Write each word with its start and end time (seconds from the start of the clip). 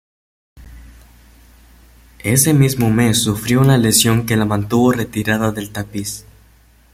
Ese 2.23 2.55
mismo 2.55 2.89
mes 2.89 3.21
sufrió 3.21 3.61
una 3.61 3.77
lesión 3.77 4.25
que 4.25 4.35
la 4.35 4.45
mantuvo 4.45 4.91
retirada 4.91 5.51
del 5.51 5.71
tapiz. 5.71 6.25